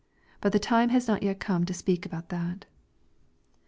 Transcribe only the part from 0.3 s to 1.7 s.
But the time has not come yet